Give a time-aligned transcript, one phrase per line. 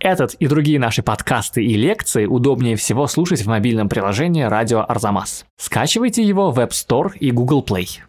[0.00, 5.44] Этот и другие наши подкасты и лекции удобнее всего слушать в мобильном приложении «Радио Арзамас».
[5.56, 8.00] Скачивайте его в App Store и Google Play.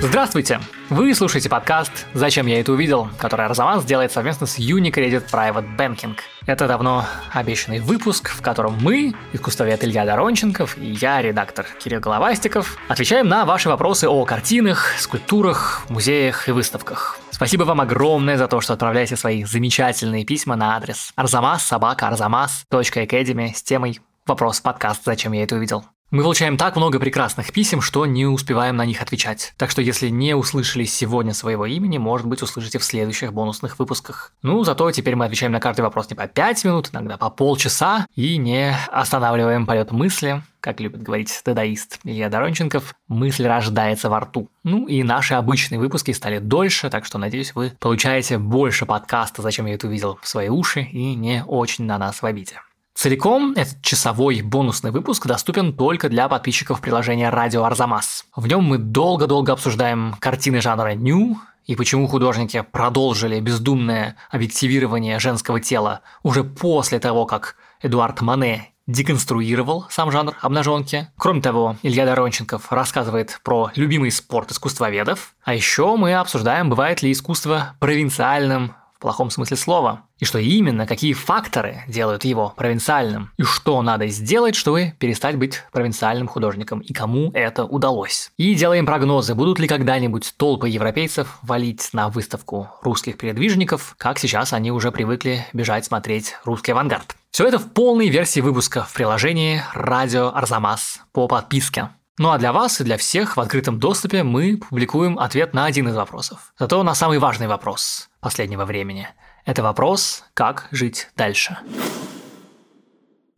[0.00, 0.60] Здравствуйте!
[0.88, 6.16] Вы слушаете подкаст «Зачем я это увидел?», который Арзамас делает совместно с Unicredit Private Banking.
[6.46, 12.78] Это давно обещанный выпуск, в котором мы, искусствовед Илья Доронченков и я, редактор Кирилл Головастиков,
[12.88, 17.21] отвечаем на ваши вопросы о картинах, скульптурах, музеях и выставках.
[17.32, 23.54] Спасибо вам огромное за то, что отправляете свои замечательные письма на адрес арзамас собака arzamas.academy
[23.54, 25.02] с темой «Вопрос подкаст.
[25.04, 25.82] Зачем я это увидел?».
[26.12, 29.54] Мы получаем так много прекрасных писем, что не успеваем на них отвечать.
[29.56, 34.34] Так что если не услышали сегодня своего имени, может быть, услышите в следующих бонусных выпусках.
[34.42, 38.06] Ну, зато теперь мы отвечаем на каждый вопрос не по 5 минут, иногда по полчаса,
[38.14, 44.50] и не останавливаем полет мысли, как любит говорить дадаист Илья Доронченков, мысль рождается во рту.
[44.64, 49.64] Ну и наши обычные выпуски стали дольше, так что, надеюсь, вы получаете больше подкаста «Зачем
[49.64, 52.60] я это увидел» в свои уши и не очень на нас в обиде.
[53.02, 58.26] Целиком этот часовой бонусный выпуск доступен только для подписчиков приложения «Радио Арзамас».
[58.36, 61.36] В нем мы долго-долго обсуждаем картины жанра «ню»,
[61.66, 69.86] и почему художники продолжили бездумное объективирование женского тела уже после того, как Эдуард Мане деконструировал
[69.90, 71.08] сам жанр обнаженки.
[71.18, 75.34] Кроме того, Илья Доронченков рассказывает про любимый спорт искусствоведов.
[75.42, 80.02] А еще мы обсуждаем, бывает ли искусство провинциальным плохом смысле слова.
[80.18, 83.30] И что именно, какие факторы делают его провинциальным.
[83.36, 86.80] И что надо сделать, чтобы перестать быть провинциальным художником.
[86.80, 88.30] И кому это удалось.
[88.38, 94.52] И делаем прогнозы, будут ли когда-нибудь толпы европейцев валить на выставку русских передвижников, как сейчас
[94.52, 97.16] они уже привыкли бежать смотреть русский авангард.
[97.30, 101.88] Все это в полной версии выпуска в приложении «Радио Арзамас» по подписке.
[102.18, 105.88] Ну а для вас и для всех в открытом доступе мы публикуем ответ на один
[105.88, 106.52] из вопросов.
[106.58, 109.08] Зато на самый важный вопрос последнего времени.
[109.44, 111.58] Это вопрос, как жить дальше.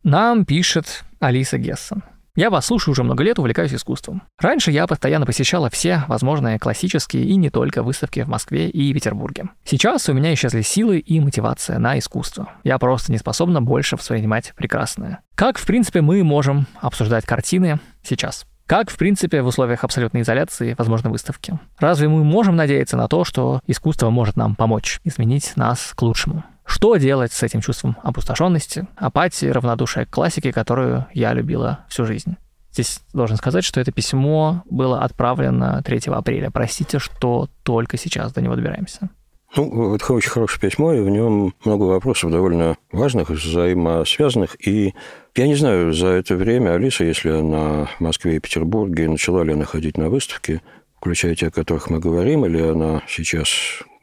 [0.03, 2.03] Нам пишет Алиса Гессон.
[2.35, 4.21] Я вас слушаю уже много лет, увлекаюсь искусством.
[4.39, 9.45] Раньше я постоянно посещала все возможные классические и не только выставки в Москве и Петербурге.
[9.63, 12.51] Сейчас у меня исчезли силы и мотивация на искусство.
[12.65, 15.21] Я просто не способна больше воспринимать прекрасное.
[15.35, 18.45] Как, в принципе, мы можем обсуждать картины сейчас?
[18.67, 21.59] Как, в принципе, в условиях абсолютной изоляции возможны выставки?
[21.77, 26.43] Разве мы можем надеяться на то, что искусство может нам помочь изменить нас к лучшему?
[26.65, 32.37] Что делать с этим чувством опустошенности, апатии, равнодушия к классике, которую я любила всю жизнь?
[32.71, 36.49] Здесь должен сказать, что это письмо было отправлено 3 апреля.
[36.49, 39.09] Простите, что только сейчас до него добираемся.
[39.55, 44.57] Ну, это очень хорошее письмо, и в нем много вопросов довольно важных, взаимосвязанных.
[44.67, 44.93] И
[45.35, 49.53] я не знаю, за это время Алиса, если она в Москве и Петербурге, начала ли
[49.53, 50.61] она ходить на выставки,
[50.97, 53.49] включая те, о которых мы говорим, или она сейчас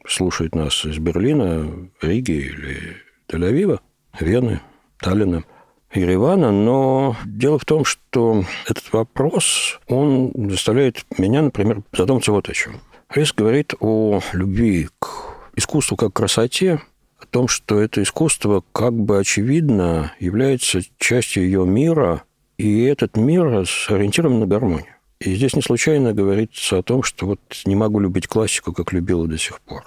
[0.07, 1.69] слушает нас из Берлина,
[2.01, 2.97] Риги или
[3.29, 3.81] Тель-Авива,
[4.21, 4.61] Вены,
[5.01, 5.45] Таллина,
[5.93, 12.55] Еревана, но дело в том, что этот вопрос, он заставляет меня, например, задуматься вот о
[12.55, 12.81] чем.
[13.15, 15.12] Алиса говорит о любви к
[15.57, 16.81] искусству как красоте,
[17.19, 22.25] о том, что это искусство как бы очевидно является частью ее мира,
[22.59, 24.87] и этот мир сориентирован на гармонию.
[25.21, 29.29] И здесь не случайно говорится о том, что вот не могу любить классику, как любила
[29.29, 29.85] до сих пор.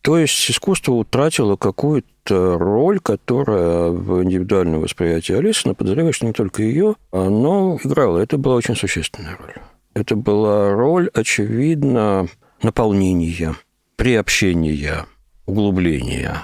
[0.00, 6.32] То есть искусство утратило какую-то роль, которая в индивидуальном восприятии Алисы, но подозреваю, что не
[6.32, 8.18] только ее, оно играло.
[8.18, 9.54] Это была очень существенная роль.
[9.94, 12.26] Это была роль, очевидно,
[12.62, 13.54] наполнения,
[14.02, 15.06] приобщения,
[15.46, 16.42] углубления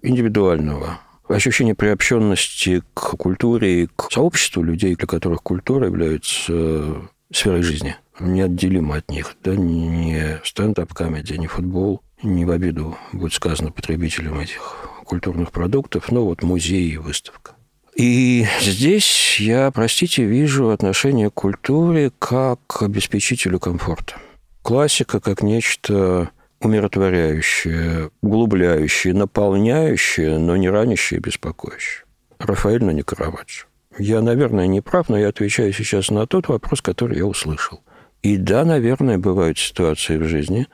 [0.00, 7.96] индивидуального, ощущение приобщенности к культуре и к сообществу людей, для которых культура является сферой жизни,
[8.20, 9.34] неотделима от них.
[9.42, 16.24] Да, не стендап-комедия, не футбол, не в обиду будет сказано потребителям этих культурных продуктов, но
[16.24, 17.56] вот музей и выставка.
[17.96, 24.14] И здесь я, простите, вижу отношение к культуре как к обеспечителю комфорта–
[24.62, 32.04] Классика как нечто умиротворяющее, углубляющее, наполняющее, но не ранящее и беспокоящее.
[32.38, 33.66] Рафаэль, но не Караваджо.
[33.98, 37.82] Я, наверное, не прав, но я отвечаю сейчас на тот вопрос, который я услышал.
[38.22, 40.66] И да, наверное, бывают ситуации в жизни,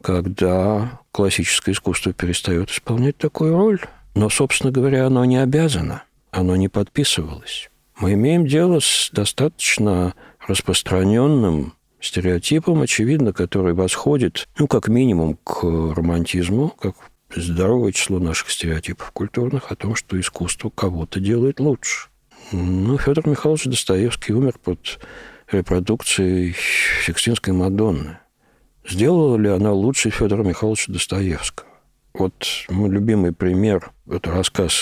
[0.00, 3.80] когда классическое искусство перестает исполнять такую роль,
[4.14, 7.70] но, собственно говоря, оно не обязано, оно не подписывалось.
[7.98, 10.14] Мы имеем дело с достаточно
[10.46, 16.94] распространенным стереотипом, очевидно, который восходит, ну, как минимум, к романтизму, как
[17.34, 22.08] здоровое число наших стереотипов культурных о том, что искусство кого-то делает лучше.
[22.50, 24.98] Ну, Федор Михайлович Достоевский умер под
[25.50, 26.54] репродукцией
[27.06, 28.18] Сикстинской Мадонны.
[28.86, 31.68] Сделала ли она лучше Федора Михайловича Достоевского?
[32.14, 32.34] Вот
[32.68, 34.74] мой любимый пример– это рассказ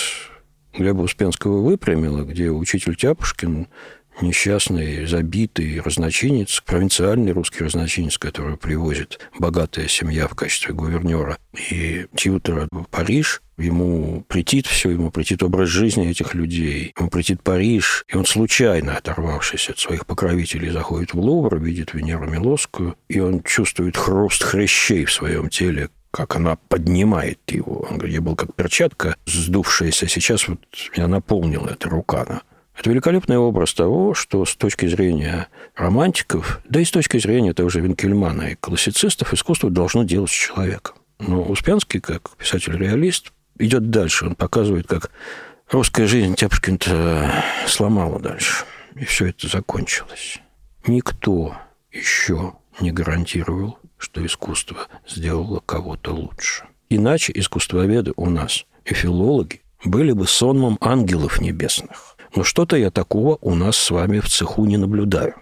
[0.73, 3.67] Глеба Успенского «Выпрямила», где учитель Тяпушкин
[4.21, 12.67] несчастный, забитый разночинец, провинциальный русский разночинец, который привозит богатая семья в качестве гувернера и тьютера
[12.71, 18.17] в Париж, ему претит все, ему претит образ жизни этих людей, ему претит Париж, и
[18.17, 23.97] он случайно, оторвавшись от своих покровителей, заходит в Лувр, видит Венеру Милосскую, и он чувствует
[23.97, 27.87] хруст хрящей в своем теле, как она поднимает его.
[27.89, 30.59] Он говорит, я был как перчатка сдувшаяся, сейчас вот
[30.95, 32.41] меня наполнила эта рука.
[32.81, 37.69] Это великолепный образ того, что с точки зрения романтиков, да и с точки зрения того
[37.69, 40.95] же Винкельмана и классицистов, искусство должно делать с человеком.
[41.19, 44.25] Но Успенский, как писатель-реалист, идет дальше.
[44.25, 45.11] Он показывает, как
[45.69, 47.31] русская жизнь Тяпушкин-то
[47.67, 48.65] сломала дальше.
[48.95, 50.39] И все это закончилось.
[50.87, 51.55] Никто
[51.91, 56.63] еще не гарантировал, что искусство сделало кого-то лучше.
[56.89, 62.17] Иначе искусствоведы у нас и филологи были бы сонмом ангелов небесных.
[62.35, 65.35] Но что-то я такого у нас с вами в цеху не наблюдаю.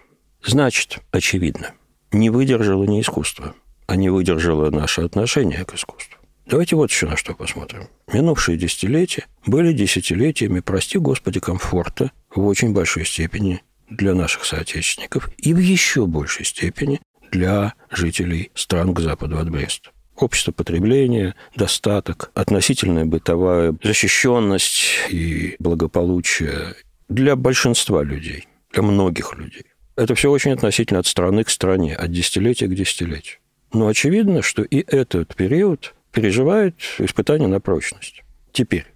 [0.44, 1.72] Значит, очевидно,
[2.12, 3.54] не выдержало не искусство,
[3.86, 6.18] а не выдержало наше отношение к искусству.
[6.46, 7.88] Давайте вот еще на что посмотрим.
[8.12, 15.54] Минувшие десятилетия были десятилетиями, прости господи, комфорта в очень большой степени для наших соотечественников и
[15.54, 17.00] в еще большей степени
[17.30, 19.90] для жителей стран к западу от Бреста.
[20.20, 26.74] Общество потребления, достаток, относительная бытовая защищенность и благополучие
[27.08, 29.64] для большинства людей, для многих людей.
[29.96, 33.38] Это все очень относительно от страны к стране, от десятилетия к десятилетию.
[33.72, 38.22] Но очевидно, что и этот период переживает испытания на прочность.
[38.52, 38.86] Теперь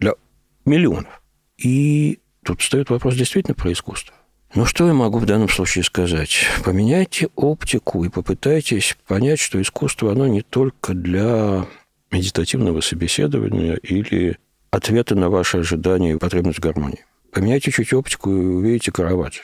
[0.00, 0.14] для
[0.64, 1.22] миллионов.
[1.58, 4.16] И тут встает вопрос действительно про искусство.
[4.54, 6.44] Ну, что я могу в данном случае сказать?
[6.62, 11.66] Поменяйте оптику и попытайтесь понять, что искусство, оно не только для
[12.10, 14.36] медитативного собеседования или
[14.70, 17.06] ответа на ваши ожидания и потребность гармонии.
[17.30, 19.42] Поменяйте чуть оптику и увидите караваджо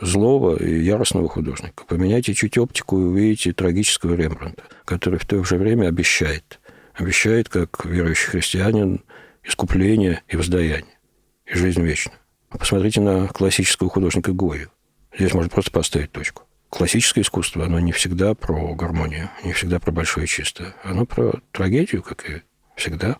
[0.00, 1.84] злого и яростного художника.
[1.86, 6.58] Поменяйте чуть оптику и увидите трагического Рембрандта, который в то же время обещает.
[6.94, 9.02] Обещает, как верующий христианин,
[9.44, 10.98] искупление и воздаяние,
[11.46, 12.19] и жизнь вечную.
[12.58, 14.70] Посмотрите на классического художника Гою.
[15.16, 16.42] Здесь можно просто поставить точку.
[16.68, 20.74] Классическое искусство, оно не всегда про гармонию, не всегда про большое чистое.
[20.84, 22.42] Оно про трагедию, как и
[22.76, 23.16] всегда.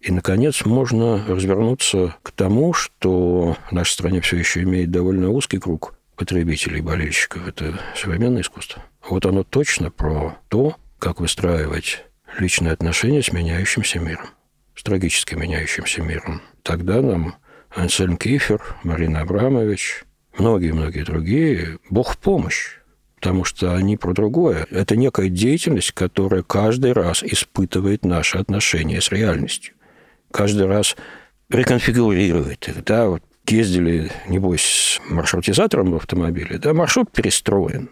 [0.00, 5.58] И, наконец, можно развернуться к тому, что в нашей стране все еще имеет довольно узкий
[5.58, 7.46] круг потребителей, болельщиков.
[7.46, 8.84] Это современное искусство.
[9.08, 12.04] Вот оно точно про то, как выстраивать
[12.38, 14.28] личные отношения с меняющимся миром,
[14.74, 16.42] с трагически меняющимся миром.
[16.62, 17.36] Тогда нам
[17.76, 20.04] Ансельм Кифер, Марина Абрамович,
[20.38, 22.78] многие-многие другие, Бог в помощь.
[23.16, 24.66] Потому что они про другое.
[24.70, 29.74] Это некая деятельность, которая каждый раз испытывает наши отношения с реальностью.
[30.30, 30.96] Каждый раз
[31.50, 32.84] реконфигурирует их.
[32.84, 37.90] Да, вот ездили, небось, с маршрутизатором в автомобиле, да, маршрут перестроен.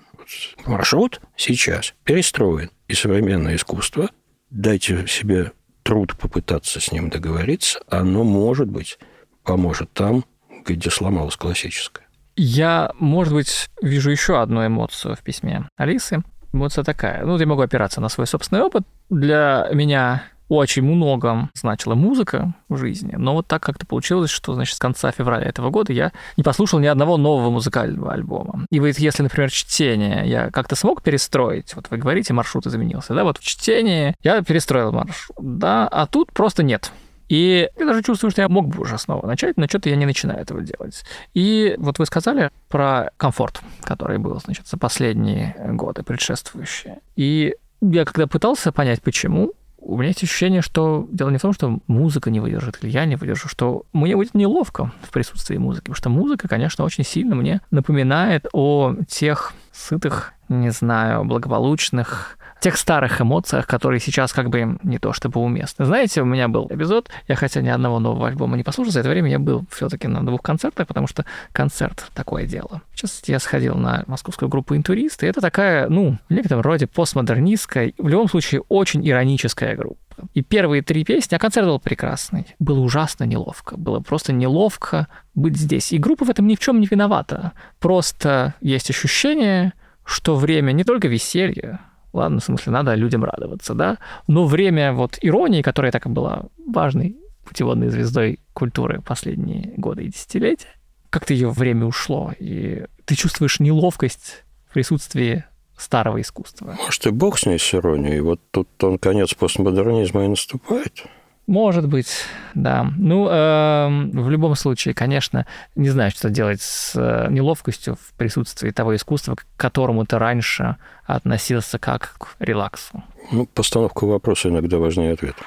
[0.65, 2.71] Маршрут сейчас перестроен.
[2.89, 4.11] И современное искусство,
[4.51, 5.53] дайте себе
[5.83, 8.99] труд попытаться с ним договориться, оно может быть
[9.45, 10.25] поможет там,
[10.67, 12.07] где сломалась классическая.
[12.37, 16.23] Я, может быть, вижу еще одну эмоцию в письме Алисы.
[16.53, 17.25] Эмоция такая.
[17.25, 18.83] Ну, я могу опираться на свой собственный опыт.
[19.09, 24.77] Для меня очень многом значила музыка в жизни, но вот так как-то получилось, что, значит,
[24.77, 28.67] с конца февраля этого года я не послушал ни одного нового музыкального альбома.
[28.71, 33.25] И вот если, например, чтение я как-то смог перестроить, вот вы говорите, маршрут изменился, да,
[33.25, 36.93] вот в чтении я перестроил маршрут, да, а тут просто нет.
[37.29, 40.07] И я даже чувствую, что я мог бы уже снова начать, но что-то я не
[40.07, 41.05] начинаю этого делать.
[41.33, 47.01] И вот вы сказали про комфорт, который был, значит, за последние годы предшествующие.
[47.17, 51.53] И я когда пытался понять, почему, у меня есть ощущение, что дело не в том,
[51.53, 55.85] что музыка не выдержит, или я не выдержу, что мне будет неловко в присутствии музыки,
[55.85, 62.79] потому что музыка, конечно, очень сильно мне напоминает о тех сытых, не знаю, благополучных, тех
[62.79, 65.85] старых эмоциях, которые сейчас как бы не то чтобы уместны.
[65.85, 69.11] Знаете, у меня был эпизод, я хотя ни одного нового альбома не послушал, за это
[69.11, 72.81] время я был все-таки на двух концертах, потому что концерт такое дело.
[72.95, 77.93] Сейчас я сходил на московскую группу «Интурист», и это такая, ну, в некотором роде постмодернистская,
[77.99, 79.99] в любом случае очень ироническая группа.
[80.33, 82.47] И первые три песни, а концерт был прекрасный.
[82.59, 83.77] Было ужасно неловко.
[83.77, 85.93] Было просто неловко быть здесь.
[85.93, 87.53] И группа в этом ни в чем не виновата.
[87.79, 89.75] Просто есть ощущение,
[90.07, 91.81] что время не только веселья,
[92.15, 93.99] Ладно, в смысле, надо людям радоваться, да?
[94.29, 100.09] Но время вот иронии, которая так и была важной путеводной звездой культуры последние годы и
[100.09, 100.69] десятилетия,
[101.11, 105.45] как-то ее время ушло, и ты чувствуешь неловкость в присутствии
[105.77, 106.77] старого искусства.
[106.79, 108.21] Может, и бог с ней с иронией.
[108.21, 111.05] Вот тут он конец постмодернизма и наступает.
[111.47, 112.09] Может быть,
[112.55, 112.91] да.
[112.97, 118.71] Ну, э, в любом случае, конечно, не знаю, что делать с э, неловкостью в присутствии
[118.71, 123.03] того искусства, к которому ты раньше относился как к релаксу.
[123.31, 125.43] Ну, постановка вопроса иногда важнее ответа.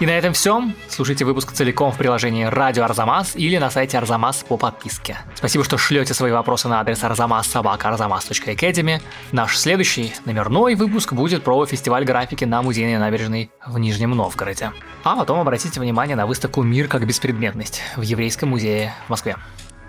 [0.00, 0.62] И на этом все.
[0.88, 5.18] Слушайте выпуск целиком в приложении Радио Арзамас или на сайте Арзамас по подписке.
[5.34, 9.02] Спасибо, что шлете свои вопросы на адрес arzamas.sobaka.arzamas.academy.
[9.32, 14.70] Наш следующий номерной выпуск будет про фестиваль графики на Музейной набережной в Нижнем Новгороде.
[15.02, 19.36] А потом обратите внимание на выставку «Мир как беспредметность» в Еврейском музее в Москве.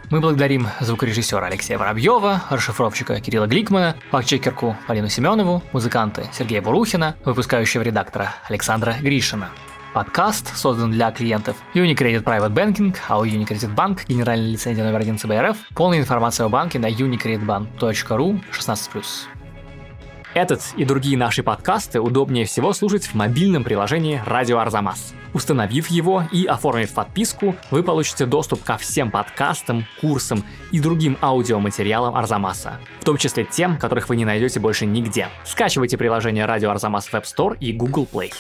[0.10, 7.84] Мы благодарим звукорежиссера Алексея Воробьева, расшифровщика Кирилла Гликмана, фактчекерку Полину Семенову, музыканты Сергея Бурухина, выпускающего
[7.84, 9.50] редактора Александра Гришина.
[9.94, 15.18] Подкаст создан для клиентов Unicredit Private Banking, а у Unicredit Bank генеральная лицензия номер один
[15.18, 15.58] ЦБРФ.
[15.74, 19.04] Полная информация о банке на unicreditbank.ru 16+.
[20.36, 25.16] Этот и другие наши подкасты удобнее всего слушать в мобильном приложении «Радио Арзамас».
[25.34, 32.16] Установив его и оформив подписку, вы получите доступ ко всем подкастам, курсам и другим аудиоматериалам
[32.16, 35.30] Арзамаса, в том числе тем, которых вы не найдете больше нигде.
[35.46, 38.32] Скачивайте приложение «Радио Арзамас» в App Store и Google Play.